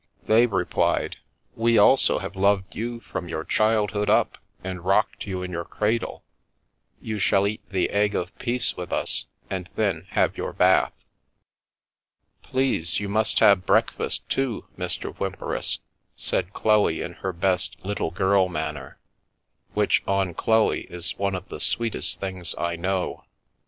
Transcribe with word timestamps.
They 0.23 0.47
replied:" 0.47 1.17
We 1.55 1.77
also 1.77 2.17
have 2.17 2.35
loved 2.35 2.73
you 2.75 3.01
from 3.01 3.29
your 3.29 3.43
childhood 3.43 4.09
up 4.09 4.39
and 4.63 4.83
rocked 4.83 5.27
you 5.27 5.43
in 5.43 5.51
your 5.51 5.63
cradle. 5.63 6.23
You 6.99 7.19
shall 7.19 7.45
eat 7.45 7.61
the 7.69 7.91
egg 7.91 8.15
of 8.15 8.35
peace 8.39 8.75
with 8.75 8.91
us 8.91 9.27
and 9.47 9.69
then 9.75 10.07
have 10.09 10.37
your 10.39 10.53
bath."" 10.53 10.93
Please, 12.41 12.99
you 12.99 13.09
must 13.09 13.37
have 13.41 13.67
breakfast, 13.67 14.27
too, 14.27 14.65
Mr. 14.75 15.15
Whym 15.15 15.33
peris," 15.37 15.77
said 16.15 16.51
Chloe, 16.51 17.03
in 17.03 17.13
her 17.21 17.31
best" 17.31 17.77
little 17.85 18.09
girl" 18.09 18.49
manner, 18.49 18.97
which, 19.75 20.01
on 20.07 20.33
Chloe, 20.33 20.87
is 20.89 21.15
one 21.19 21.35
of 21.35 21.49
the 21.49 21.59
sweetest 21.59 22.19
things 22.19 22.55
I 22.57 22.75
know. 22.75 23.25